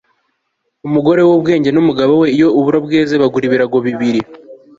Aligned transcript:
umugore 0.87 1.21
w'ubwenge 1.27 1.69
n'umugabo 1.71 2.13
we 2.21 2.27
iyo 2.35 2.47
uburo 2.59 2.77
bweze 2.85 3.13
bagura 3.21 3.45
ibirago 3.47 3.77
bibiri 3.85 4.21